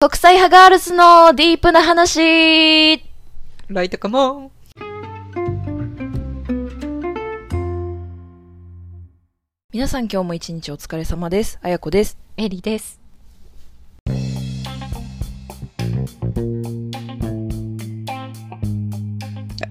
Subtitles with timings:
[0.00, 3.02] 国際派ガールズのディープな話
[3.66, 4.50] ライトカモン
[9.72, 11.58] 皆さん今日も一日お疲れ様です。
[11.62, 12.16] あやこです。
[12.36, 13.00] エリです。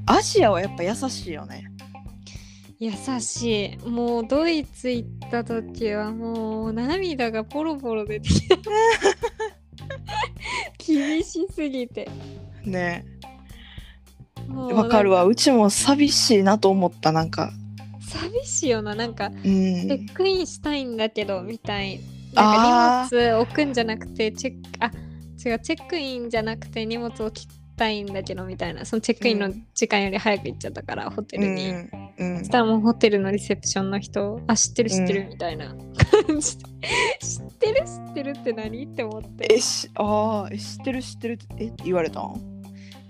[0.06, 1.72] アジアはやっぱ優しいよね。
[2.80, 2.92] 優
[3.22, 3.90] しい。
[3.90, 8.58] もうドイツ行った時はもう涙がポロポロ出てきた。
[10.94, 12.10] 厳しすぎて。
[12.66, 13.06] ね
[14.50, 15.26] わかるわ。
[15.26, 17.52] うちも寂しいなと思った、なんか。
[18.02, 18.96] 寂しいよな。
[18.96, 19.88] なんか、うんチェ。
[20.06, 22.00] ックインしたいんだけど、みたい。
[22.34, 22.46] なん
[23.04, 24.88] あか荷物置くんじゃなくて、チェック、あ、
[25.46, 28.86] 違う、チェックインじゃなくて荷物置きたいんだけど、みたいな。
[28.86, 31.72] そのチェックインの時間より早く行っちゃったから、ホテうルに。
[31.72, 31.90] ん。
[32.20, 35.68] うんそしたらもうホテルのリセプションの人、あ、知ってる知ってるうんみたいな
[36.28, 36.66] 感じで、
[38.28, 42.42] る知って何って思ってえ、し、ああ、え知ってる知ってるって、えって言われたん？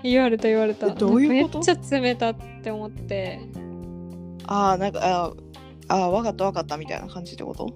[0.04, 0.88] 言われた言われた。
[0.88, 1.58] えどういうこと？
[1.60, 3.40] めっちゃ冷たって思って、
[4.46, 5.44] ああ、なんか、あー
[5.90, 7.68] あー、わかったわかったみたいな感じってこと？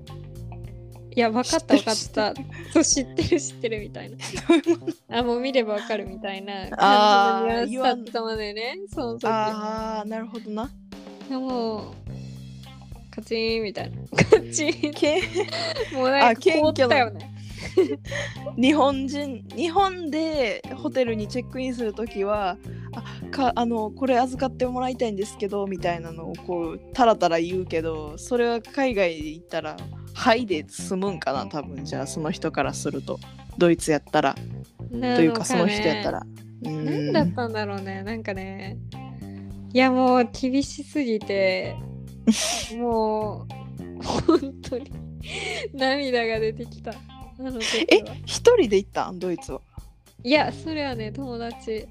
[1.13, 2.33] いや、分かった分かった。
[2.71, 4.17] そう、知ってる知ってるみたいな。
[5.19, 9.25] あ、もう見れば分かるみたいな感じのニュアンスだったまでね、その時。
[9.27, 10.69] ああ、なるほどな。
[11.27, 11.93] でも、
[13.11, 13.97] カチーンみたいな。
[14.17, 14.93] カチーン。
[14.93, 15.21] け
[15.95, 17.29] もうなんあか凍ったよね。
[18.59, 22.57] 日本人日本でホテルにチェックインするときは
[22.91, 29.77] あかあのこれ預かってもらいたいんですけどみたいなのをこうタラタラ言うけどそれは海外で行ったら
[30.13, 31.85] 「はい」で済むんかな多分。
[31.85, 33.19] じゃあその人からすると。
[33.57, 34.35] ドイツやったら。
[34.89, 36.25] なというかそのね人やったら。
[36.63, 36.85] うん。
[36.85, 38.01] 何だったんだろうね。
[38.01, 38.77] なんかね。
[39.73, 41.75] いやもう厳しすぎて
[42.77, 43.47] も
[43.99, 44.91] う本当に
[45.73, 46.91] 涙が出てきた。
[46.91, 48.15] えは。
[48.25, 49.19] 一人で行ったん？
[49.19, 49.61] ドイツは。
[50.23, 51.87] いやそれはね友達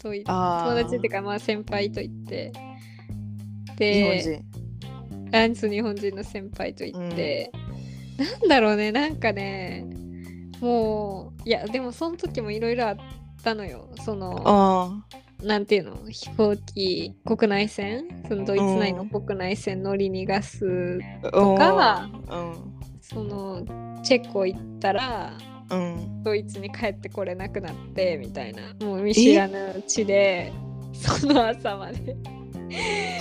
[0.00, 2.52] と友達っていうかまあ先輩と行って。
[3.76, 5.36] で人。
[5.36, 7.50] あそう日本人の先輩と行って、
[8.18, 9.86] なんだろうねなんかね
[10.60, 12.96] もういやでもその時もいろいろあっ
[13.42, 13.88] たのよ。
[14.04, 15.04] そのあ
[15.42, 15.96] なんていうの？
[16.08, 18.04] 飛行機国内線？
[18.28, 21.30] そのドイツ内の国内線乗り逃がすあ。
[21.30, 22.54] とかうん。
[23.00, 23.62] その
[24.02, 25.32] チェコ行ったら
[25.70, 26.22] うん。
[26.22, 28.62] ドイツに帰ってこれなくなってみたいな。
[28.86, 30.52] もう見知らぬ地で
[30.92, 31.98] その朝まで。
[31.98, 32.18] ど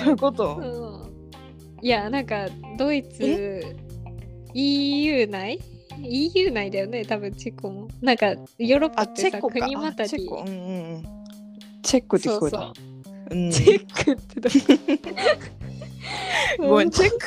[0.05, 0.55] ういうこと？
[0.55, 1.07] う。
[1.07, 1.11] ん
[1.83, 3.65] いやなんかドイツ
[4.53, 5.59] EU 内
[5.97, 7.87] ？EU 内だよね多分チェコも。
[8.01, 9.39] なんかヨーロッパあってさ。
[9.41, 10.27] 国またぎ。
[10.27, 10.51] うんう
[10.97, 11.20] ん。
[11.83, 12.57] チェックって聞こえた。
[12.57, 12.73] そう
[13.31, 13.35] う。
[13.35, 13.51] ん。
[13.51, 14.49] チェックってど
[16.65, 17.17] う ごめん、チェック、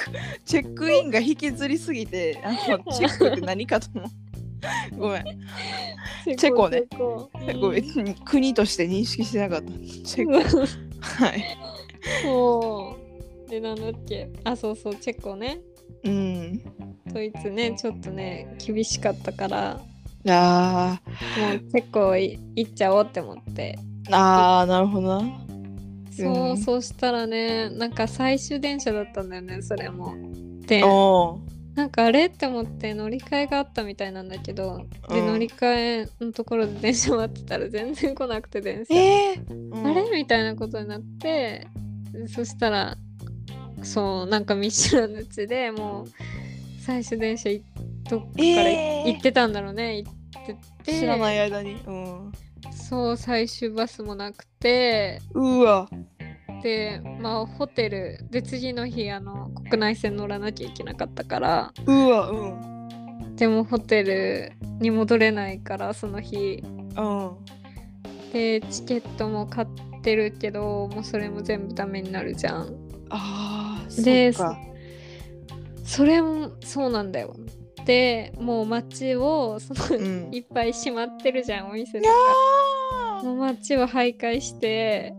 [0.45, 2.57] チェックインが引きずりすぎて、あの
[2.93, 4.11] チェックって何かと思う。
[4.99, 5.25] ごめん、
[6.37, 6.85] チェコね。
[7.61, 9.71] ごめん、国として認識してなかった。
[9.71, 10.67] チェック。
[11.01, 11.45] はい。
[12.23, 12.97] そ
[13.47, 13.51] う。
[13.51, 14.29] でなんだっけ？
[14.45, 15.61] あそうそうチェコね。
[16.03, 16.61] うん。
[17.13, 17.75] ドイツね。
[17.77, 19.81] ちょっとね厳しかったから。
[20.27, 21.01] あ
[21.39, 25.41] もうチェコい行っちゃおうって思ってーあー、なるほどな。
[26.17, 26.57] そう、うん。
[26.59, 30.15] そうしたらねなんか最終電車だったんだよねそれも。
[30.67, 31.41] でお
[31.75, 35.27] なんかあれって思って乗り換えがあったみたいなんだけどでうん。
[35.27, 40.09] 乗り換えのところで電車待ってたら 全然来なくて電車、えー、あれ？
[40.17, 41.67] みたいなことになって
[42.29, 42.97] そしたら
[43.83, 46.07] そうなんか見知らぬ地でもう
[46.81, 47.61] 最終電車い
[48.09, 49.13] どっかからえー。
[49.13, 50.13] 行ってたんだろうね行っ
[50.47, 50.55] て
[50.85, 51.01] て。
[51.01, 51.73] 知らない間に。
[51.87, 52.33] うん。
[52.89, 55.89] そう最終バスもなくてうわ。
[56.63, 62.47] でまあホテルで次の日あの国内線乗らなきゃいけなかったからうわ、う
[63.31, 63.37] ん。
[63.37, 66.63] でもホテルに戻れないからその日
[66.97, 67.37] うん。
[68.33, 69.69] でチケットも買っ
[70.03, 72.77] てるけどもうそれも全部ダメになるじゃん
[73.11, 74.45] ああ、でそ。
[75.85, 77.35] それもそうなんだよ
[77.85, 82.15] でもう街をその、うんいっぱい閉まってるじゃんお店とか
[83.25, 85.15] もう街を徘徊して。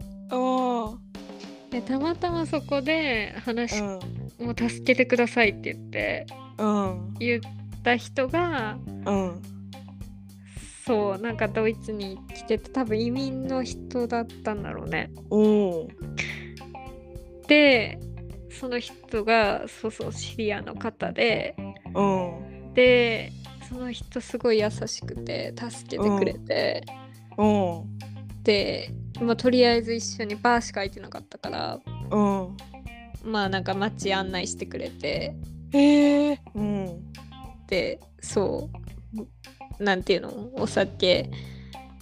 [1.72, 4.46] でたまたまそこで話、うん。
[4.46, 7.14] もう助けてくださいって言ってうん。
[7.20, 7.42] 言っ
[7.84, 9.42] た人がうん。
[10.86, 15.10] そうなんかドイツに来てて多分移民の人だったんだろうね。
[17.48, 18.00] で
[18.52, 21.56] その人がそうそうシリアの方で
[21.96, 22.74] うん。
[22.76, 23.32] で
[23.68, 26.86] その人すごい優しくて助けてくれて、
[27.38, 28.44] うん。
[28.44, 28.92] で、
[29.22, 31.80] まあ、とりあえず一緒にバーしか空いてなかったから
[32.12, 32.58] うん。
[33.24, 35.36] まあなんか街案内してくれて
[35.72, 36.42] へえ。
[36.54, 37.12] うん。
[37.68, 38.70] でそ
[39.80, 40.50] うなんていうの？
[40.56, 41.30] お酒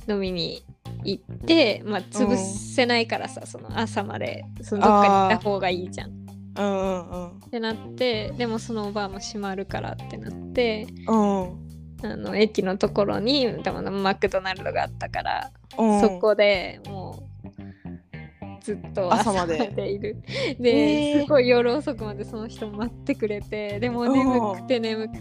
[0.07, 0.65] 飲みに
[1.03, 6.11] 行ってまあ潰せないからさ、その朝までそのどっかにいた方がいいじゃん。
[6.55, 11.72] うんうんってなってでもそのおばあも閉まるからってなってうんうん
[12.03, 16.01] あの駅のところにでもマクドナルドがあったから、うん。
[16.01, 19.67] そこでもうずっと朝まで。
[19.75, 20.17] でいる。
[20.27, 21.21] えで、ー。
[21.21, 25.13] すごい夜遅くまでその人待ってくれてでもうん眠くて眠く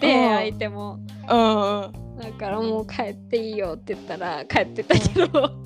[0.00, 0.36] てうん。
[0.36, 1.00] 相手も。
[1.28, 1.92] うんうん。
[2.18, 5.50] だからもう帰っていいよって言ったら帰ってたけど。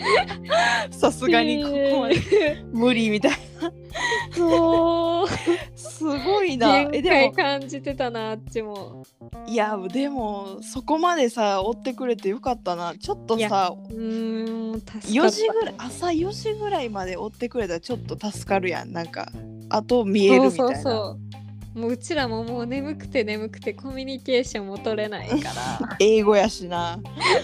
[0.90, 3.32] さすがにここまで無理みたい
[4.36, 5.28] そう。
[5.76, 6.80] すごいな。
[6.92, 9.04] え限界でも感じてたなあっちも。
[9.46, 12.94] いやでもそこまでさ追ってくれてよかったな。
[12.98, 15.08] ちょっとさうーん助かった。
[15.08, 18.92] 4時ぐらい朝4時ぐらいまで追ってくれたらちょっと助かるやん。
[18.92, 19.30] なんか
[19.68, 20.66] あと見えるみたいな。
[20.66, 21.18] そうそうそう。
[21.72, 25.96] もううちらももう眠くて眠くてコミュニケーションも取れないから。
[26.00, 26.98] 英語やしな。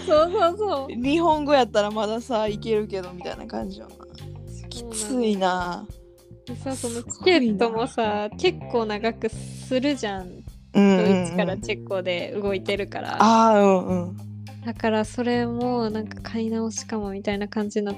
[0.05, 1.01] そうそうそう。
[1.01, 4.07] 日本語やったらまださいけるけどみたいな感じよな。
[4.69, 5.87] きついな
[6.47, 10.27] でさそのすチケットもさ結構長くするじゃん。
[10.73, 11.23] うんドうんうん。
[11.23, 14.17] イツからチェコで動いてるから、ああうんうん。
[14.65, 17.95] だからそれもなんか買い直しかもみたいな感じになっ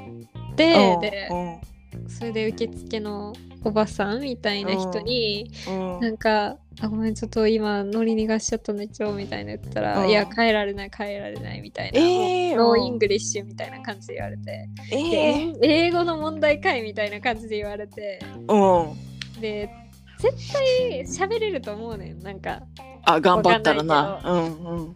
[0.56, 1.79] て、うんでうん
[2.09, 3.33] それで受付の
[3.63, 6.00] おばさんみたいな人に、うん。
[6.00, 10.09] なんか「あごめんちょっと今乗り逃がしちゃったんでちょ」みたいな言ったら「うん。
[10.09, 15.17] いや変えられない変えられない」みたいな「えーイングリッシュ」みたいな感じで言われて、えで
[15.61, 18.19] え英語の問題かいみたいな感じで言われて。
[18.47, 18.57] う
[19.38, 19.41] ん。
[19.41, 19.69] で
[20.19, 22.61] 絶対喋れると思うねんなんか。
[23.06, 23.95] あ頑張ったらな。
[23.95, 24.95] わうんうん。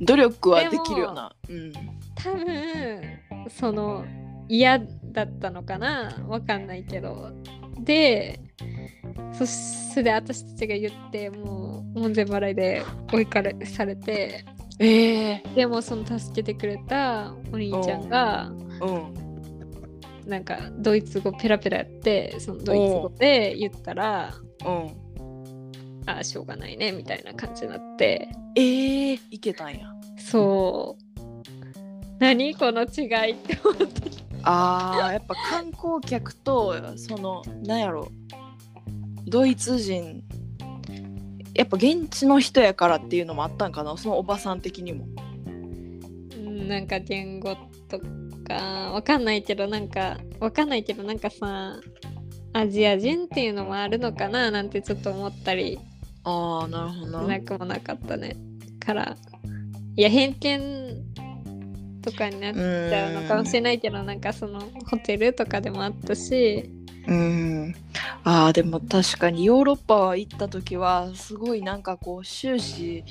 [0.00, 1.32] 努力はできるよな。
[1.48, 1.72] うん。
[2.14, 3.00] 多分
[3.48, 4.04] その
[4.48, 4.80] 嫌
[5.24, 6.16] だったのかな？
[6.28, 7.32] わかんないけど。
[7.80, 8.40] で
[9.32, 12.82] そそれで私たちが言ってもう門前払いで
[13.12, 14.44] 追いかれされて。
[14.80, 20.30] ええでもその助けてくれたお兄ちゃんがうん。
[20.30, 24.32] なんかドイツ語ペラペラやってそのドイツ語で言ったら
[24.64, 26.04] うん。
[26.06, 28.28] ああしょうがないねみたいな感じになって。
[28.54, 29.92] ええいけたんや。
[30.16, 31.02] そう。
[32.20, 32.54] 何？
[32.54, 34.10] この違いって思って
[34.50, 35.12] あー。
[35.12, 38.10] やっぱ観光客とそのなんやろ。
[39.26, 40.24] ドイツ人。
[41.54, 43.96] やっぱ現地の人やからっていうのもあったんかな。
[43.96, 45.06] そのおばさん的にも。
[46.32, 47.56] うんなんか言語
[47.88, 48.00] と
[48.46, 48.54] か
[48.92, 51.78] わかんないけどなんかわかんないけどなんかさ
[52.54, 55.78] アジア人っていうのもあるのかななんてちょっと思ったり。
[56.24, 58.36] ああなるほどなくもなかったね。
[58.84, 59.16] から
[59.96, 61.07] いや偏見
[62.02, 66.70] とかになっちゃうのかもしれないけどなんかそのホテルとかでもあったし。
[67.06, 67.74] うん。
[68.22, 73.02] あーでも確かにヨーロッパは行った時はすごいなんかこう終始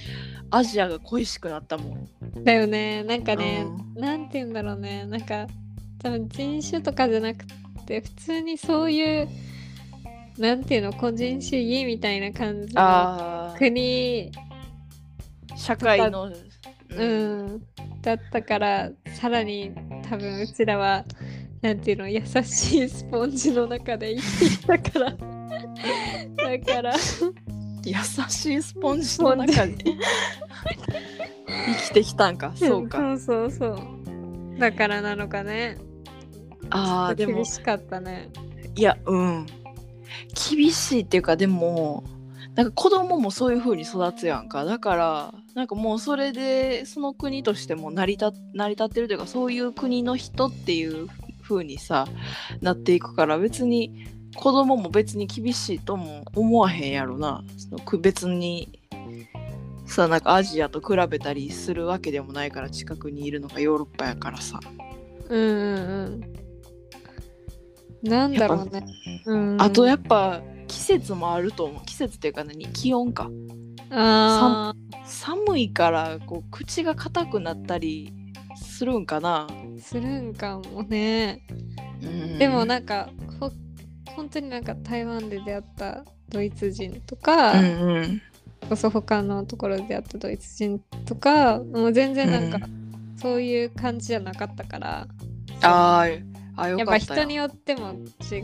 [0.51, 2.43] アジアが恋しくなったもん。
[2.43, 3.03] だよね。
[3.03, 5.05] なんかね、うなんて言うんだろうね。
[5.07, 5.47] なんか
[5.99, 7.45] 多分人種とかじゃなく
[7.87, 9.27] て普通にそういう
[10.37, 14.31] なんていうの個人主義みたいな感じの国
[15.55, 16.31] 社会の
[16.89, 17.63] うん、
[18.01, 19.71] だったからさらに
[20.09, 21.05] 多分うちらは
[21.61, 25.11] なんていうの優しいスポンジの中で生きてきたから。
[25.11, 25.15] だ
[26.73, 26.95] から。
[27.83, 27.93] 優
[28.29, 29.95] しいスポンジの中で生
[31.85, 32.51] きてきたんか。
[32.55, 32.97] そうか。
[32.97, 34.59] そうそうそう。
[34.59, 35.77] だからなのかね。
[36.69, 37.35] あーでも。
[37.35, 38.29] 厳しかったね。
[38.75, 39.45] いやうん。
[40.49, 42.03] 厳しいっていうかでも
[42.57, 44.65] なんか子供もそういう風に育つやんか。
[44.65, 51.07] だからなんかもうそれでその国としても成り立成り立ってるというかそういう国の人っていう
[51.43, 52.07] 風にさ
[52.61, 57.43] なっていくから別に子供も別に厳しいとも思わへんやろな。
[57.57, 58.79] そのく別に
[59.85, 64.59] さなんかアジアと比べたりするわけでもないから近くにいるのがヨーロッパやからさ。
[65.29, 66.23] うんうん
[68.03, 68.09] うん。
[68.09, 68.83] なんだろうね。
[69.27, 69.61] うん。
[69.61, 71.85] あとやっぱ季節もあると思う。
[71.85, 72.67] 季節っていうか何？
[72.67, 73.29] 気温か。
[73.89, 74.73] あ
[75.05, 78.11] 寒いからこう口が硬くなったり
[78.55, 81.41] するんかな、ーするんかもね。
[82.03, 82.37] うん。
[82.37, 83.09] でもなんか
[83.39, 83.49] ほ
[84.15, 88.21] 本当になんか台湾で出会ったドイツ人とか、うんうん。
[88.67, 92.67] こそ他のところで出会ったドイツ人とかもう全然なんか、
[93.21, 95.07] そういう感じじゃなかったから。
[95.61, 96.23] あー
[96.57, 96.77] あよ。
[96.77, 98.41] やっぱ人によっても違うし、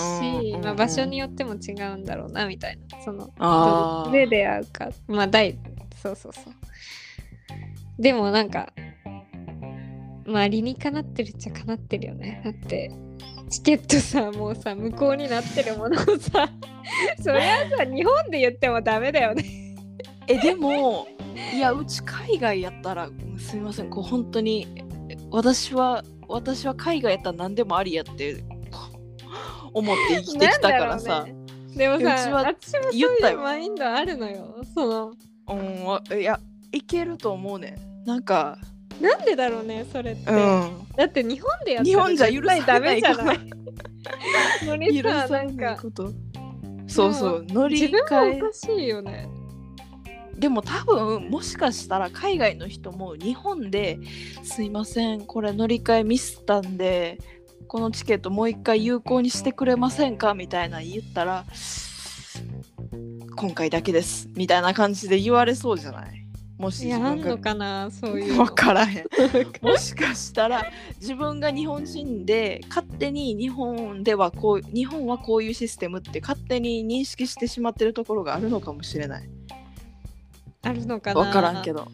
[0.00, 3.02] うんうんまあ、場所によっても違うんだろうなみたいな。
[3.02, 4.10] そのあー。
[4.10, 5.58] で出会うかまあ大
[6.02, 6.54] そうそうそう。
[7.98, 8.72] でもなんか
[10.26, 12.42] まあ理にかなってるっちゃかなってるよね。
[12.44, 12.90] だって
[13.50, 16.50] チケットさもうさ無効になってるものをさ
[17.22, 19.44] そりゃさ日本で言ってもダメだよね。
[20.26, 21.06] えでも
[21.54, 23.08] いやうち海外やったら
[23.38, 23.90] すみません。
[23.90, 24.66] こう本当に
[25.30, 28.42] 私は私は海外やったら何でもありやって
[29.74, 31.34] 思って生きてきたからさ、ね
[31.76, 34.64] でもうちさ、は私もそういうマインドあるのよ。
[34.74, 35.12] その、
[35.48, 36.40] うんわいや
[36.72, 37.76] いけると思うね
[38.06, 38.56] なんか
[39.00, 40.30] なんでだろうね、それって。
[40.30, 43.40] うんだって日本でやって日本じゃ許さないメじゃない。
[45.28, 45.76] さ、なんか、
[46.86, 49.28] そうそう乗り自分換えもおかしいよね。
[50.38, 53.98] でも多分もしかしたら海外の人も日本で
[54.42, 57.18] すいませんこれ乗り換えミスったんで
[57.68, 60.34] このチケットもう一回有効にしてくれませんか？
[60.34, 61.44] みたいな言ったら
[63.36, 64.28] 今回だけです。
[64.34, 66.24] みたいな感じで言われそうじゃない？
[66.56, 68.36] もしいや、あんのかな、そういう。
[68.36, 68.44] の。
[68.44, 69.04] 分からへん。
[69.60, 70.64] もしかしたら
[71.00, 79.28] 自分が日本人で勝手に日本ではこう日本はこういうシステムって勝手に認識してしまってるところがあるのかもしれない。
[80.62, 81.22] あるのかな？
[81.22, 81.88] 分からんけど。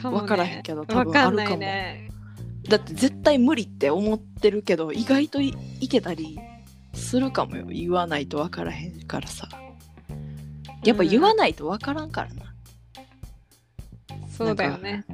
[0.00, 1.56] か分からへんけど多分あるかも。
[1.58, 2.10] ね。
[2.70, 6.38] だって絶対無理って思ってるけど意外といいけたり
[6.94, 9.48] するかもよ言わないと分からへんからさ
[10.84, 12.54] やっぱ言わないと分からんからな、
[14.30, 15.04] そうだよね。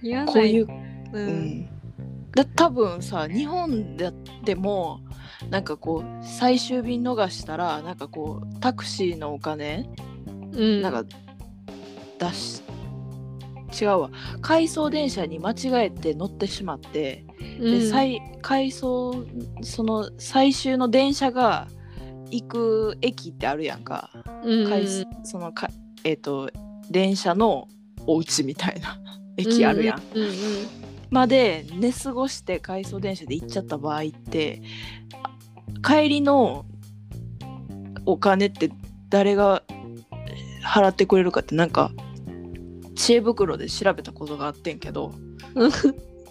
[0.00, 0.34] 言わない。
[0.34, 0.66] こういう
[1.12, 1.18] う。
[1.18, 1.28] うん
[1.62, 1.68] ん
[2.30, 4.12] だ多分さ日本で
[4.44, 5.00] でも
[5.50, 9.88] なんかこう最終便逃したらなんかこうタクシーのお金
[10.52, 10.82] うん。
[10.82, 11.04] なんか
[12.18, 12.62] 出し
[13.72, 14.10] 違うわ。
[14.40, 17.90] 回送電車に間違えて乗ってしまってで、うん。
[17.90, 19.26] 最回送
[19.62, 21.68] その最終の電車が
[22.30, 24.10] 行く駅ってあるやんか、
[24.44, 24.86] うん回
[25.24, 25.68] そのか
[26.04, 26.50] えっ、と
[26.90, 27.68] 電車の
[28.06, 28.98] お家みたいな
[29.36, 30.32] 駅あるやん、うんうん。
[31.10, 34.62] まで寝過ごして回送電車で行っちゃった場合って
[35.84, 36.64] 帰りの
[38.06, 38.70] お金って
[39.08, 39.62] 誰が
[40.64, 41.90] 払ってくれるかってなんか
[42.96, 45.12] 知恵袋で調べたことがあってんけど
[45.54, 45.70] うん。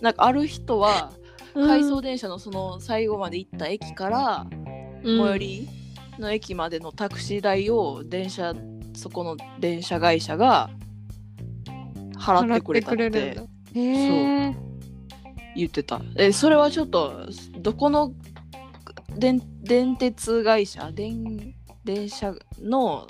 [0.01, 1.13] なんかある人は
[1.53, 1.67] うん。
[1.67, 4.45] 回送電車のその最後まで行った駅から
[5.03, 5.69] 最寄り
[6.19, 8.53] の駅までのタクシー代を電車
[8.93, 10.69] そこの電車会社が
[12.17, 13.41] 払ってくれたってくれてるんだ。
[13.73, 14.55] へえ
[15.55, 16.01] 言ってた。
[16.17, 17.27] えそれはちょっと
[17.59, 18.13] どこの
[19.17, 23.07] 電電鉄会社電電車の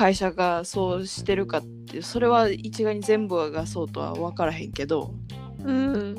[0.00, 5.12] 会社がそうしてるかってそれは一概に全部がそうとは分からへんけど
[5.62, 6.14] うん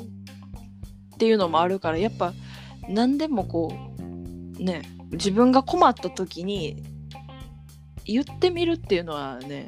[1.14, 2.32] っていうのもあるからやっぱ
[2.88, 6.84] 何でもこうね自分が困った時に
[8.04, 9.66] 言ってみるっていうのはね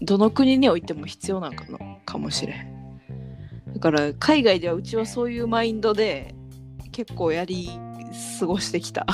[0.00, 1.64] どの国においても必要なのか
[2.06, 3.00] かもしれん。
[3.74, 6.36] だから海外ではうちはそういうマインドで
[6.92, 7.68] 結構やり
[8.38, 9.06] 過ごしてきた。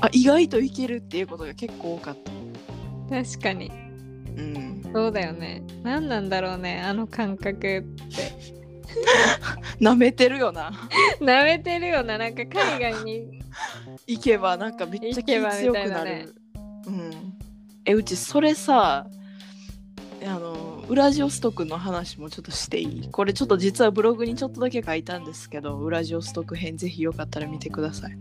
[0.00, 2.16] あ意外といけるっていうことが結構多かっ
[3.08, 3.22] た。
[3.22, 3.70] 確かに。
[4.36, 4.82] うん。
[4.92, 5.62] そうだよね。
[5.82, 8.62] 何なんだろうねあの感覚って。
[9.80, 10.70] なめてるよな。
[11.20, 12.18] なめてるよな。
[12.18, 13.40] なんか海外に
[14.06, 16.26] 行けばなんかめっちゃ気強くなみたいなね。
[16.26, 16.34] る。
[16.86, 17.12] うん。
[17.84, 19.06] えうちそれさ
[20.24, 20.51] あの
[20.92, 23.08] ウラジオストクの話もちょっとしていい？
[23.10, 28.18] これちょっと実はブログにちょっとだけ書いたんですけどウラジオストク編ぜひよかったら見てください。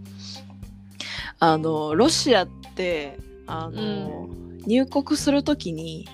[1.39, 4.29] あのロシアってあの、
[4.65, 6.07] 入国するときに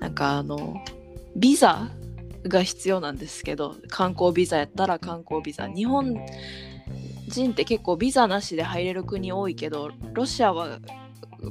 [0.00, 0.82] なんかあの
[1.36, 1.88] ビザ
[2.42, 5.68] が必要なんですけど観光ビザやったら観光ビザ。
[5.68, 6.16] 日本
[7.28, 10.80] 人って結構ビザなしで入れる国多いけどロシアは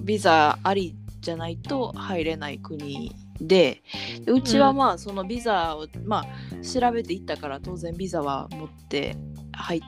[0.02, 3.82] ビザありじゃないと入れない国で
[4.26, 6.26] でうちはまあそのビザを、まあ
[6.64, 9.16] 調べていったから当然ビザは持って
[9.52, 9.82] 入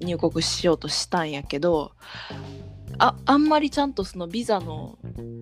[0.00, 1.92] 入国しようとしたんやけど
[2.98, 4.98] ああんまりちゃんとそのビザの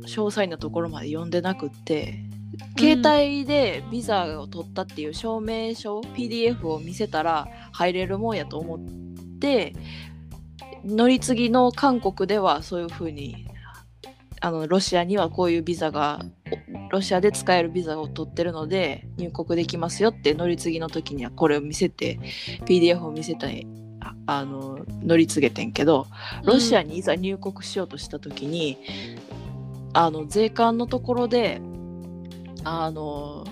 [0.07, 2.25] 詳細なところまで読んでなくって
[2.79, 9.75] 携帯でビザを取ったっていう証明書 PDF を見せたら入れるもんやと思って
[10.85, 13.47] 乗り継ぎの韓国ではそういう風に
[14.41, 16.21] あのロシアにはこういうビザが
[16.70, 22.19] おロシアで使えるビザを取ってるので入国できますよって乗り継ぎの時にはこれを見せて
[22.67, 23.67] PDF を見せたい
[24.01, 26.07] ああの乗り継げてんけど
[26.45, 28.79] ロシアにいざ入国しようとした時に、
[29.93, 31.61] あの税関のところで
[32.65, 33.45] あの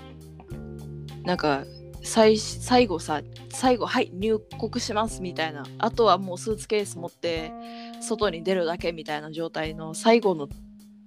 [1.25, 1.65] なんか
[2.03, 5.65] 最最後さ最後はい入国しますみたいな。
[5.79, 7.53] あとはもうスーツケース持って
[8.01, 10.49] 外に出るだけみたいな状態の最後の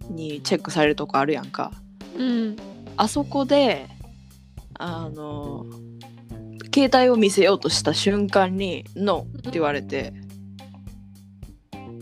[0.10, 1.72] にチェックされるとこあるやんか
[2.18, 2.56] うん。
[2.98, 3.88] あそこで
[4.74, 5.66] あの
[6.74, 10.22] 携帯を見せようとした瞬間に「ノー」って言われて、ね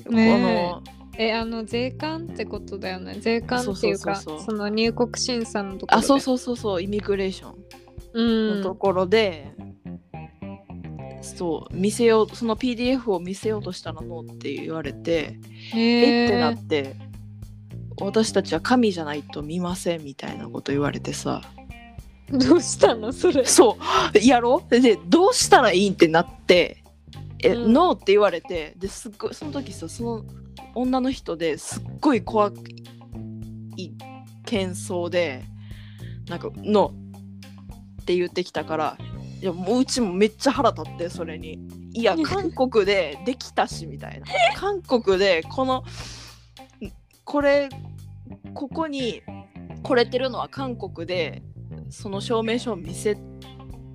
[0.06, 0.84] この
[1.18, 3.18] えあの税関ってことだよね。
[3.20, 6.82] 税関っていうかその入国審査のところあそううそうそうそう。
[6.82, 7.56] イミグレーション
[8.14, 8.58] うん。
[8.58, 9.54] のところで、
[11.22, 15.40] そう見せようその PDF を見せようとしたらノーって言われて
[15.76, 16.96] えへってなって
[18.02, 21.42] 私たちは神じゃないと見ませんみたいなこと言われてさ。
[22.32, 23.44] どうしたのそれ。
[23.46, 23.78] そ
[24.14, 24.20] う。
[24.20, 24.80] やろう？
[24.80, 26.84] でどうしたらいいってなって
[27.40, 27.74] え、うん。
[27.74, 30.26] ノーって言われてですっごいその時さその
[30.76, 32.52] 女の人ですっごい怖
[33.76, 33.92] い
[34.46, 35.44] 喧騒で
[36.28, 38.98] なんか「ノー」って言ってきたから
[39.42, 41.60] いやもううちもめっちゃ腹立ってそれに。
[41.94, 44.28] いや 韓国でできたしみたいな。
[44.56, 45.84] 韓国でこの
[47.30, 47.70] これ
[48.56, 49.22] ここに
[49.84, 51.44] 来れてるのは韓国で
[51.92, 53.20] その証明書を見せ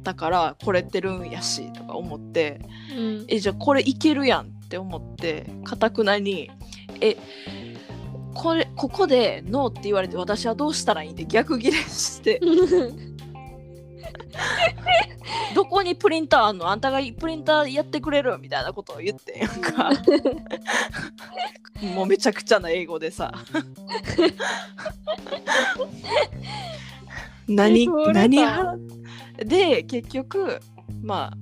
[0.05, 2.61] たから来れてるんやしとか思って
[2.97, 3.25] うん。
[3.27, 6.49] えじゃあこれいけるやんって思ってかたくなに
[7.01, 7.17] え
[8.35, 12.41] これここでノーって言われて私はどうしたらいいって逆ギレして
[15.55, 16.69] どこにプリンターあんの？
[16.69, 18.39] あんたがプリンターやってくれる？
[18.39, 19.91] みたいなことを言ってんやんか。
[21.95, 23.33] もうめちゃくちゃな英語でさ。
[27.47, 28.79] 何何
[29.37, 30.61] で結局
[31.03, 31.37] まあ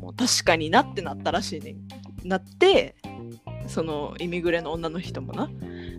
[0.00, 1.76] もう確かになってなったらしいね。
[2.24, 2.94] なって
[3.66, 5.50] そのイミグレの女の人もな。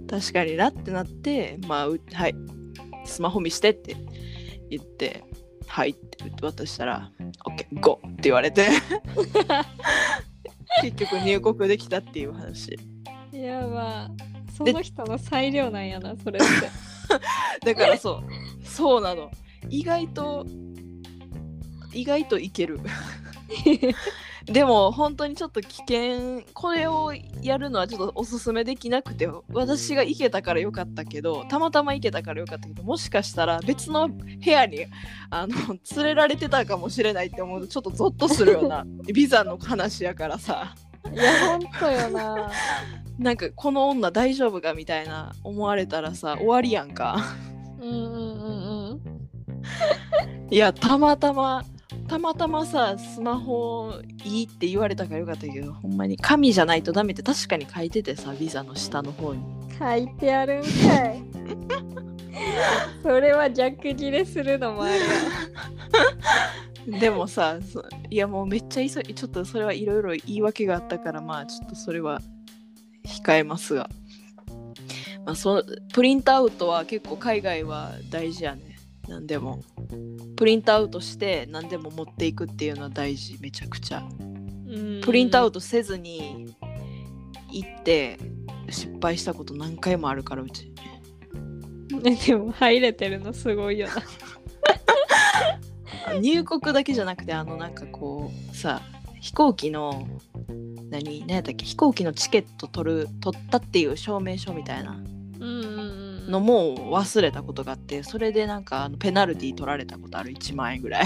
[0.10, 2.36] 確かになってなってまあうはい。
[3.06, 3.96] スマホ見してって
[4.70, 5.24] 言って
[5.70, 7.12] はいって渡したら
[7.46, 8.70] OK ゴーって言われて
[10.82, 12.78] 結局入国できたっていう話。
[13.32, 14.10] やば。
[14.56, 16.48] その人の裁量なんやなそれって。
[17.66, 18.24] だからそ
[18.64, 19.32] うそうなの。
[19.70, 20.46] 意外と
[21.94, 22.80] 意外といける
[24.46, 26.44] でも本当にちょっと危険。
[26.54, 34.16] これをやるのはちょっとおすすめできなくて私が行けたからよかったけどたまたま行けたからよかったけどもしかしたら別の部
[34.46, 34.86] 屋に
[35.30, 35.56] あの
[35.96, 40.76] 連れられてたかもしれないって思うとちょっとゾッとするような ビザの話やからさ。
[41.14, 42.52] いやほんとよな。
[43.18, 47.18] なんかこの女大丈夫かみたいな思われたらさ終わりやんか。
[47.82, 49.30] うんうんうんうん。
[50.50, 51.64] いやたまたま
[52.10, 53.94] たまたまさスマホ
[54.26, 59.42] いいって言われたからよかったけどほんまに神じゃないとダメって確かに書いててさビザの下の方に。
[59.78, 61.24] 書いてあるんかい。
[63.04, 64.94] それは逆ギレするのもある
[66.94, 72.22] わでもさそいやもうめっちゃ急いちょっとそれはいろいろ言い訳があったからまあちょっとそれは
[73.06, 73.90] 控えますが、
[75.26, 78.69] まあ、そプリントアウトは結構海外は大事やね
[79.10, 79.62] 何でも。
[80.38, 84.08] プリントアウトして何でも持っていくっていうのは大事めちゃくちゃ。
[85.04, 86.56] プリントアウトトせずに
[87.52, 88.20] 行って
[88.70, 90.72] 失敗したこと何回もあるからうち。
[92.28, 93.96] でも入れてるのすごいよな。
[96.22, 98.82] 入国だけじゃなくてあのなんかこうさ
[99.20, 100.08] 飛行機の
[100.90, 105.00] 何何やったっけ飛行機のチケット取る取ったっていう証明書みたいな
[106.30, 111.06] のも忘れたことがあってそれでなんかあのペナルティ取られたことある1万円ぐらい。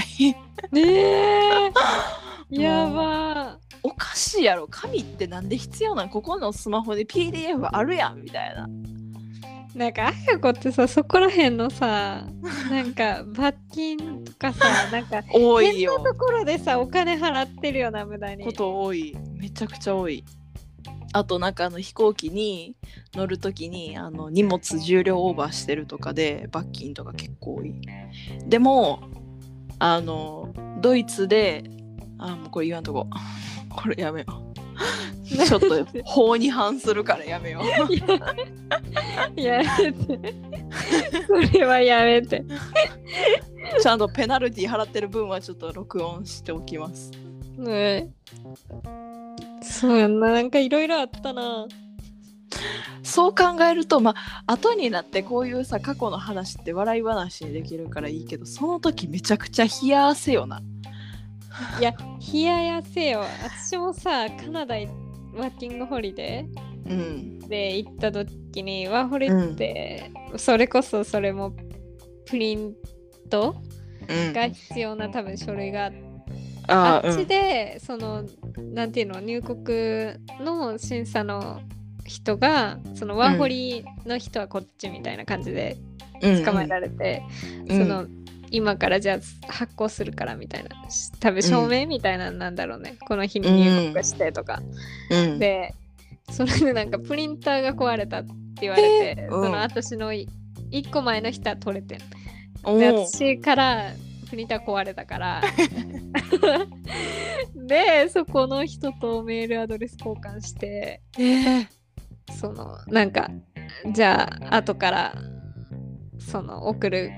[0.72, 1.72] ねえ。
[2.52, 3.58] やば。
[3.82, 4.68] おかしいやろ。
[4.70, 6.10] 紙ってなんで必要なん？
[6.10, 8.68] ここのスマホで PDF あるやんみたいな。
[9.76, 12.24] なんかあやこってさそこらへんのさ
[12.70, 15.96] なんか罰金とかさ なんか多いよ。
[15.96, 18.44] 変なところでさお金払ってるよな無駄に。
[18.46, 19.16] こと多い。
[19.36, 20.24] めちゃくちゃ多い
[21.14, 22.76] あとなんかあの飛行機に
[23.14, 27.74] 乗る時にあの荷物重量オーバーしてるとかで罰金とか結構多い。
[28.48, 29.04] でも
[29.80, 31.64] あのドイツで
[32.18, 33.08] あもうこれ言わんとこ。
[33.70, 34.54] これやめよう。
[35.46, 37.66] ちょっと法に反するからやめよう。
[39.40, 40.36] やめて。
[41.28, 42.44] それはやめて。
[43.82, 47.12] ちゃんとペナルティ払ってる分はちょっと録音しておきます。
[47.58, 48.12] ね
[49.74, 50.32] そうやんな。
[50.32, 51.68] なんかいろいろあったな。
[53.02, 60.62] そう考えるとまあ後になってこういうさ過去の話って笑い話にできるからいいけどその時めちゃくちゃ冷や汗よな。
[61.80, 61.94] いや
[62.34, 63.26] 冷ややせよ。
[63.44, 66.46] 私もさカナダワーキングホリデ
[66.86, 67.40] うん。
[67.44, 71.54] ーで行った時にワーホリって、それこそそれも
[72.26, 72.74] プリン
[73.30, 73.56] ト
[74.08, 74.34] うん。
[74.34, 76.03] が必要な多分書類があって
[76.68, 78.24] ああっちで、その
[78.74, 81.62] なんていうの入国の審査の
[82.06, 85.78] 人がそのワーホリの人はこっちみたいな感じで
[86.22, 86.46] うん。
[86.46, 87.24] 捕まえられて、
[87.68, 87.78] うん。
[87.80, 88.06] その
[88.52, 90.70] 今からじゃあ発行するからみたいな
[91.20, 94.62] 多分証明みたいなのなんだろうね、この日に入国してとか、
[95.10, 95.40] うん。
[95.40, 95.74] で
[96.30, 98.82] それでなんかプリンターが壊れたって言われ
[99.16, 100.28] て、その私の1
[100.92, 103.08] 個前の人は取れてでー。
[103.08, 103.92] 私から
[104.34, 105.42] プリンター壊れたから。
[107.68, 111.68] でそこの人とメールアドレス交換してえー
[112.32, 113.30] そのなんか
[113.92, 115.16] じゃあ後から
[116.18, 117.12] その送る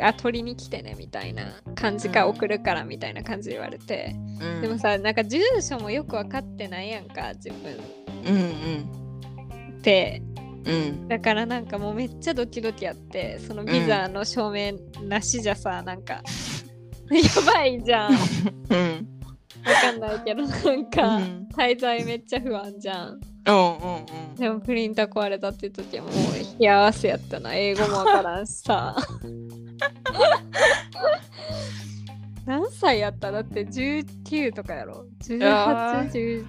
[0.00, 4.62] あ取りに来てねみたいな感じかうん送るからみたいな感じで言われて、うん。
[4.62, 7.78] でもさなんか住所もよく分かってないやんか自分。
[8.26, 9.78] うん。
[9.78, 10.22] って
[10.64, 10.74] うん。
[10.74, 14.72] うんだからなんかもうめっちゃドキドキやってそのビザの証明
[15.06, 16.22] なしじゃさ、なんか
[17.10, 17.20] や
[17.52, 18.12] ばいじゃん。
[18.12, 18.18] わ
[18.70, 19.08] うん。
[19.80, 23.20] かんないけどなんか、うん滞在めっちゃ不安じゃん。
[23.46, 23.54] うん。
[23.54, 23.96] うん。
[23.96, 24.34] うん。
[24.36, 26.12] でもプリンター壊れたって時はもう
[26.58, 28.96] 冷や汗やったな英語もわからんしさ。
[32.46, 33.30] 何歳やった？
[33.30, 35.04] だって19とかやろ？
[35.38, 36.44] やー ?18、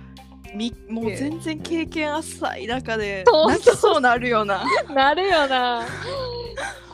[0.55, 4.63] みもう全然経験浅い中でそう泣きそうなるよな。
[4.87, 5.85] 10なるよな。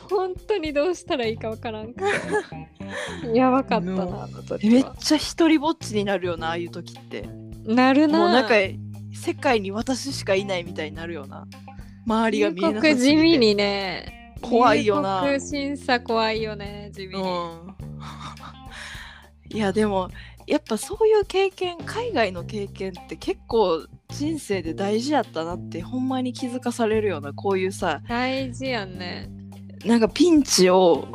[0.08, 2.04] 本当にどうしたらいいかわからんくて
[3.32, 4.28] やばかったな
[4.62, 7.28] めっちゃ一人ぼっちになるよなああいう時って。
[7.64, 8.18] なるな。
[8.18, 8.54] もうなんか
[9.12, 11.46] 世界に私しかいないみたいになるよな。
[12.06, 13.16] 周りが見えなさ入国すぎて。
[13.18, 14.34] 地味にね。
[14.42, 15.38] 怖いよな。
[15.38, 17.74] 審査怖いよね地味に、うん。
[19.52, 20.08] いやでも
[20.50, 29.30] やっぱそういう経験海外の経験って結構人生で大事やったなってほんまに気づかされるようなこういうさ大事やんね。
[29.84, 31.06] なんかピンチを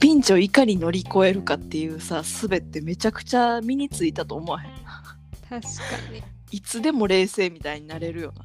[0.00, 4.70] ピンチをいかに乗り越えるかっていうさ術ってめちゃくちゃ身についたと思わへん？
[5.48, 5.68] 確か
[6.12, 6.22] に。
[6.52, 8.44] いつでも冷静みたいになれるよな。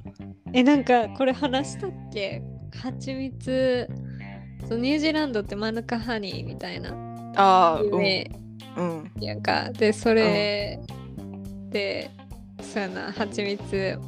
[0.53, 2.41] えなんかこれ話したっけ？
[2.81, 3.87] 蜂蜜。
[4.67, 6.93] そうニュージーランドってマヌカハニーみたいな。
[7.35, 8.46] あうん
[9.19, 10.79] やんか、でそれ
[11.69, 12.11] で
[12.61, 13.99] そうやな蜂蜜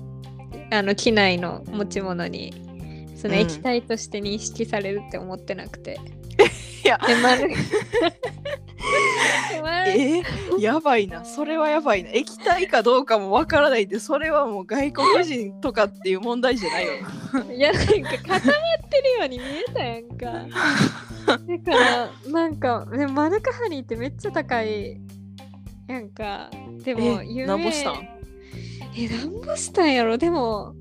[0.71, 2.53] あの機内の持ち物に
[3.15, 3.39] そのうん。
[3.41, 5.99] 液体として認識されるって思ってなくて、
[6.85, 6.97] いや。
[7.05, 7.55] でマヌで
[9.61, 11.25] マヌえー、やばいな。
[11.25, 12.11] それはやばいな。
[12.11, 16.93] 液体かどうかもわからないってそれはもう外国人とかっていう問題じゃないよ
[17.33, 17.53] な。
[17.53, 18.41] いやなんか固まっ
[18.89, 20.45] てるように見えたやんか。
[21.37, 24.99] だからなんかでもマヌカハニーってめっちゃ高い
[25.87, 26.49] やんか。
[26.83, 28.07] でもえ有名なんぼしたん？
[28.97, 30.17] えなんぼしたんやろ？
[30.17, 30.73] でも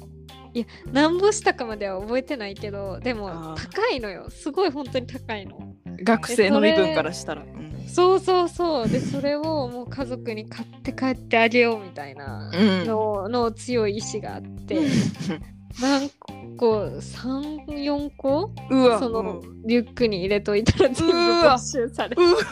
[0.54, 4.30] いやなんぼしたかまでは覚えてないけどでも高いのよ。
[4.30, 5.74] すごい本当に高いの。
[6.02, 7.88] 学生の身分からしたら、うん。
[7.88, 8.88] そうそうそう。
[8.88, 12.86] でそれをもう家族に買って帰ってあげようみたいなうん。
[12.86, 14.78] の,、の強い意志があって。
[15.80, 16.10] 何
[16.56, 18.50] 個34個？
[18.70, 18.98] うわ。
[18.98, 19.62] そのうん。
[19.64, 22.42] リュックに入れといたら全部没収されうわ。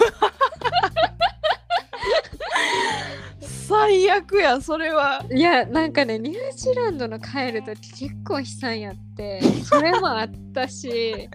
[3.41, 5.25] 最悪やそれは。
[5.33, 11.29] いやなんかねニュージーランドの帰ると結構悲惨やってそれもあったし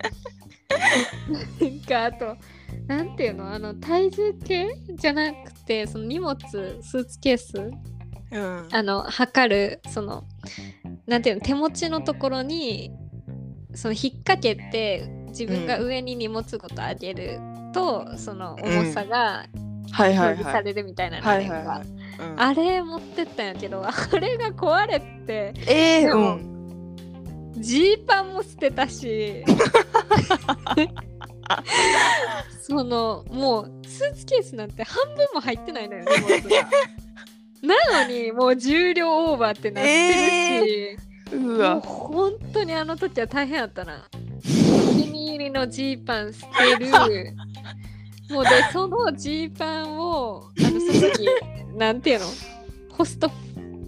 [1.60, 2.38] なんかあと
[2.88, 3.52] なんていうの？
[3.52, 6.38] あの体重計じゃなくてその荷物
[6.82, 7.72] スーツケース？
[8.32, 8.68] うん。
[8.72, 10.24] あの測るその
[11.12, 12.90] なんていうの手持ちのところに
[13.74, 17.38] その引っ掛けて自分が上に荷物ごと上げる
[17.74, 19.46] と、その重さが
[19.92, 21.68] はいはい表示はいされるみたいなのあるやんかはい。
[21.80, 21.88] はい
[22.38, 26.96] あれ持ってったんやけど あれが壊れてえー、うん。
[27.58, 29.44] ジーパンも捨てたし
[32.62, 36.70] そのもうスーツケースなんて半分も入ってないのよ荷物が。
[37.62, 44.08] なのにもう重量オーバーってなってるし、うもうわ本当にあの時は大変やったな。
[44.14, 44.20] お
[44.96, 46.90] 気に入りのジーパン捨てる。
[48.32, 51.28] もうで、そのジーパンを、あの、その時、
[51.76, 52.26] なんていうの？
[52.92, 53.36] ホストフ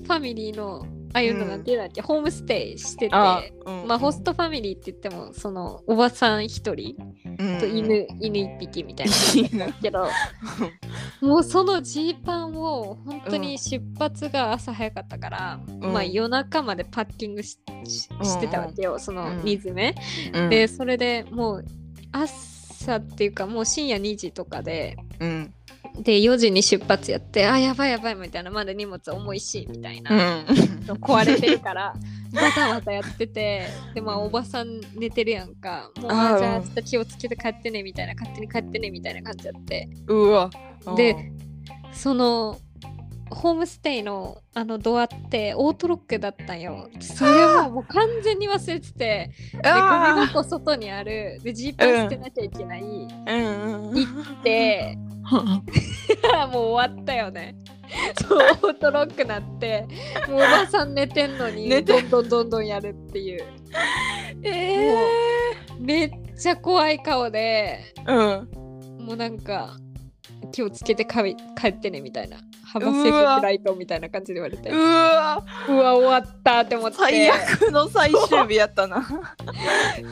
[0.08, 1.80] ァミリーの、ああいうのうんなんていうん。
[1.82, 3.44] だっけ、ホームステイしてて、ま
[3.90, 6.96] あ、ホストファミリーって言っても、その、おばさん一人
[7.40, 7.60] うん。
[7.60, 9.08] と犬、犬一匹みたい
[9.54, 9.68] な。
[9.68, 10.08] だけど、
[11.22, 15.94] もうそのジーパンを本当に出発が朝早かったから、うん。
[15.94, 19.44] まあ夜中までパッキングしししてたわけよ、そのうん。
[19.44, 19.96] 荷詰め、
[20.34, 20.50] うん。
[20.50, 21.66] でそれでもう
[22.12, 25.54] 朝っていうかもう深夜2時とかでうん
[26.00, 30.46] で4時に出発やってあやばいやばいみたいなまだ荷物重いしみたいな、うん。
[30.98, 31.94] 壊れてるから
[32.34, 35.92] バタバタやっててでまあおばさん寝てるやんか。
[36.02, 39.88] もうあじゃあちょっと気をつけて帰ってねみたいな勝手に帰ってねみたいな感じやって。
[40.08, 40.50] うわ。
[40.96, 41.32] で
[41.92, 42.58] その
[43.34, 46.90] ホームステイのあのドアってオートロックだったんよ。
[47.00, 47.32] それ
[47.64, 49.32] ももう完全に忘れてて。
[49.52, 53.96] でゴミあ箱外にあるでジーパン捨てなきゃいけない、ーうんうん。
[53.96, 54.08] 行
[54.40, 54.98] って。
[56.52, 57.56] もう終わったよね。
[58.28, 59.88] そうオートロックなって。
[60.28, 63.44] もうおばさん寝てんのにどんどんどんどんやるっていう。
[64.44, 64.96] え
[65.80, 67.94] めっちゃ怖い顔で。
[68.06, 68.48] ー、
[69.00, 69.06] うん。
[69.06, 69.78] もうなんか
[70.54, 72.38] 気をつけて帰帰ってねみたいな。
[72.64, 74.70] 幅セーフフライトみたいな感じで言われて。
[74.70, 75.44] うわ。
[75.68, 76.98] うわ終わったって思って。
[76.98, 79.04] 最悪の最終日やったな。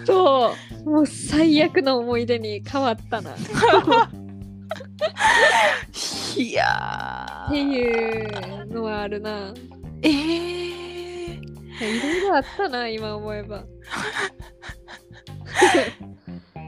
[0.06, 0.89] そう。
[0.89, 3.32] もう最悪の思い出に変わったな。
[3.32, 3.36] っ
[6.36, 9.54] いやてーいうのはあるな。
[10.01, 11.39] えー、い
[12.01, 13.63] ろいろあったな今思えば。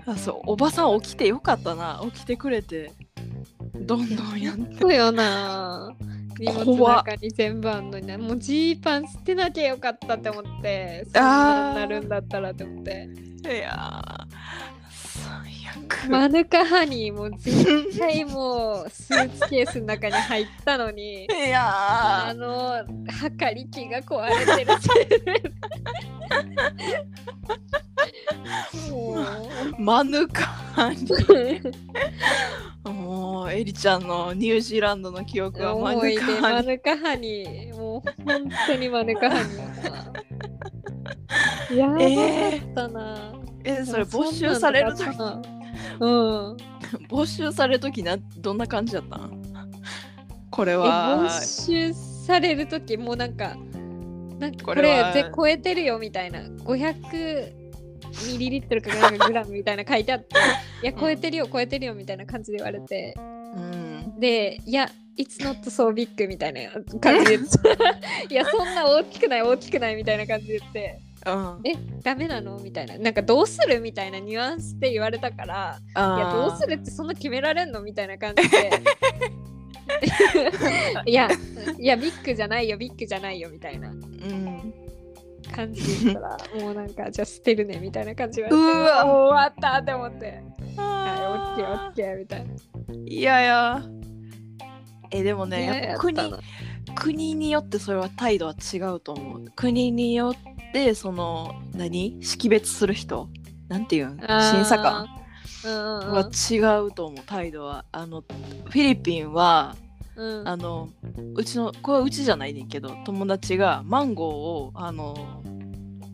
[0.05, 0.41] あそう。
[0.45, 2.03] おばさん起きてよかったな。
[2.13, 2.91] 起きてくれて
[3.75, 4.77] どんどんやって。
[4.81, 5.95] そうよな。
[6.39, 8.17] 荷物の中に全部あんのにな。
[8.17, 13.09] もうジーパン捨てなきゃよかったって思ってそんなんなるんだったらって思って。
[13.43, 14.22] いや
[16.09, 22.29] マヌカハニーも絶対もうスーツケースの中に入ったのにいやー。
[22.29, 24.73] あの測り機が壊れてる
[29.79, 31.07] マヌカハニ
[32.83, 37.77] もうエリちゃんのニュージーランドの記憶はマヌカハニマヌカハニー。
[37.77, 41.77] もう本当にマヌカハニー。
[41.77, 43.33] やばかったな、
[43.63, 45.41] えそれ募集される時と
[45.99, 46.57] うん。
[47.09, 49.17] 募集される時などんな感じだった？
[49.17, 49.41] ん
[50.51, 53.55] これえは募集される時もうなんか
[54.39, 55.11] なんかここれは。
[55.13, 56.39] れぜ超えてるよみたいな。
[56.41, 57.53] 500
[58.31, 60.35] ミリリットルかなんかグラムみたいな書いてあって。
[60.83, 63.15] いや超えてるよ超えてるよみたいな感じで言われて。
[63.17, 63.19] う
[63.59, 64.19] ん。
[64.19, 66.61] でいや It's not so big みたいな
[66.99, 67.35] 感じで
[68.29, 71.59] いやそんな大きくない大きくないみたいな感じで言ってうん。
[71.63, 72.59] えダメなの？
[72.59, 72.97] みたいな。
[72.97, 73.79] なんかどうする？
[73.81, 77.81] みたいなニュアンスで言われたからいやどうするってそんな決められんの？
[77.81, 78.71] みたいな感じで。
[81.05, 81.29] いや
[81.77, 82.77] いやビッグじゃないよ。
[82.77, 83.49] ビッグじゃないよ。
[83.49, 83.89] みたいな。
[83.89, 84.73] うん
[85.53, 87.77] 感じで言ったらもうなんかじゃあ捨てるね。
[87.79, 90.41] みたいな感じでう言わ終わったって思って。
[90.77, 92.53] はいオッケーオッケーみたいな。
[93.05, 93.83] いやいや。
[95.11, 96.01] えでもねいややっぱ
[96.95, 99.45] 国によってそれは態度は違うと思う。
[99.55, 102.17] 国によってその何？
[102.21, 103.29] 識別する人？
[103.67, 104.19] なんていうん？
[104.19, 105.07] 審査官？
[105.65, 107.85] は違うと思う態度は。
[107.91, 109.75] あのフィリピンは
[110.15, 110.41] うん。
[110.41, 110.89] うんあの
[111.35, 115.41] うちのこれはうちじゃないねんけど友達がマンゴーをあの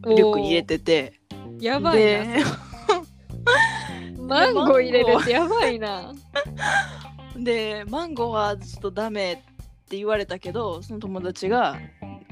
[0.05, 1.19] リュックに入れてて。
[1.59, 2.25] やばいで
[4.17, 6.13] な マンゴー入れるってやばいな。
[7.35, 9.43] でマンゴーはちょっとダメ
[9.89, 11.79] って言われたけどその友達が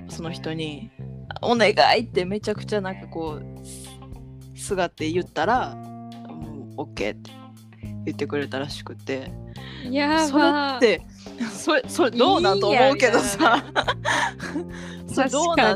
[0.09, 0.91] その人に
[1.41, 5.73] 「お願い!」ってめちゃくちゃなんかこうすがって言ったら
[6.29, 7.31] 「もう OK」って
[8.05, 9.31] 言ってくれたらしくて。
[9.89, 11.01] やそればって
[11.51, 13.63] それそれどうなんと思うけどさ。
[15.07, 15.75] それどうな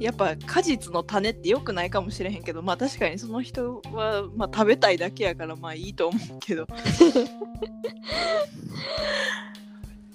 [0.00, 6.66] やっぱ果実の種って良くないかもしれへんけどまあ確かにその人は、まあ、食べたいだけやからまあいいと思うけど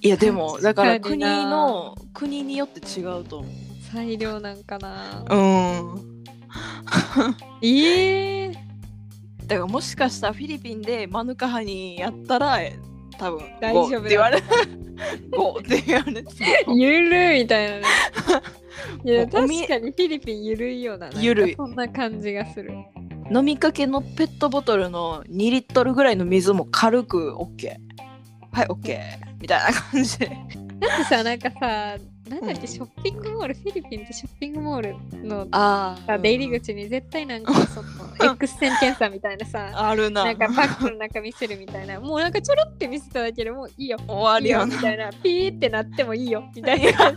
[0.01, 3.49] いやでもだから国の国によって違うと思
[3.91, 5.25] 裁量なんかな。
[5.29, 6.17] ううん。
[7.61, 8.51] ええ。
[9.45, 12.59] だからもしかしたらフィリピンでマヌカハニーやったら
[13.17, 14.37] 多分大丈夫5って言われ
[15.31, 16.33] 5って言われて
[16.67, 17.85] ゆるいみたいなね。
[19.05, 21.55] いや確かにフィリピンゆるいようなゆるい。
[21.55, 22.73] そんな感じがする。
[23.33, 27.86] 飲みかけのペットボトルの2リットルぐらいの水も軽く OK
[28.57, 28.99] はい OK
[29.39, 30.19] みたいな感じ。
[30.19, 30.25] で
[30.79, 31.97] だってさなんかさ
[32.29, 32.57] なんだっうん。
[32.57, 40.23] けショッピングモール、フィリピンってショッピングモールのあさ出入り口に絶対なんか その X 線検査みたいなさあるな。
[40.25, 43.97] なんかバッグの中見せるみたいなもうなんかちょろって見せただけでもういいよ。
[44.07, 44.75] 終わりよな。
[44.75, 45.11] みたいな。
[45.11, 46.87] ピーってなってもいいよみたいな。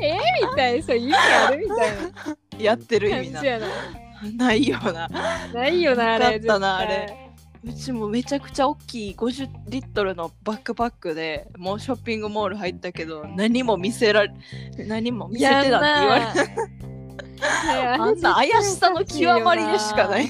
[0.00, 3.34] えー、みたいなそう意味あるみたいやってるな意味な。
[3.34, 3.66] 感じやな。
[4.36, 5.08] ないよな。
[5.54, 7.25] ないよなあれなかったなあれ
[7.64, 14.34] うちもめちゃくちゃ大きい50リットルのバックパックでもうショッピングモール入ったけど何も見せられ
[14.86, 16.76] 何も見せてなって言われて
[17.72, 20.28] れあんな怪しさの極まりでしかない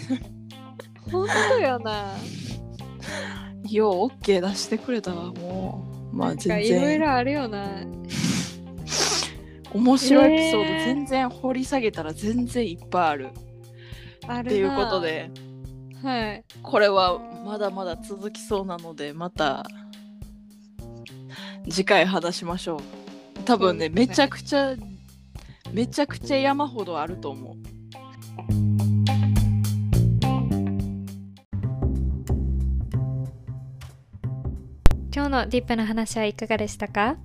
[1.10, 2.14] 本当よな
[3.68, 6.16] よう OK 出してくれたわもう。
[6.16, 7.66] まあ全いろい然ろあるよな
[9.74, 10.76] 面白いエピソードえ。
[10.78, 13.28] ー全然掘り下げたら全然いっぱいある。
[14.26, 14.40] あるな。
[14.40, 15.30] っていうことで
[16.06, 16.44] はい。
[16.62, 19.66] これはまだまだ続きそうなのでまた
[21.68, 22.80] 次回話しましょう。
[23.44, 24.06] 多分ねね。
[24.06, 24.76] めちゃくちゃ
[25.72, 27.56] めちゃくちゃ山ほどあると思う。
[35.12, 37.16] 今日のディープな話はいかがでしたか？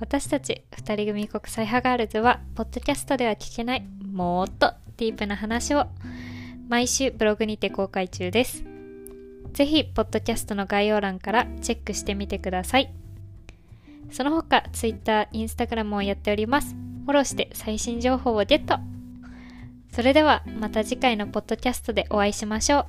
[0.00, 5.86] 私たち二人組国際派ガールズは、ポッドキャストでは聞けない、もっとディープな話を
[6.72, 8.64] 毎週ブログにて公開中です。
[9.52, 12.90] ぜひ、ポッドキャストの概要欄からチェックしてみてください。
[14.10, 16.74] その他、Twitter、Instagram をやっております。
[17.04, 18.78] フォローして最新情報をゲット
[19.92, 22.86] それではまた次回のポッドキャストでお会いしましょう。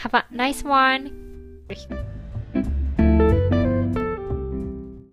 [0.00, 2.21] Have a nice one!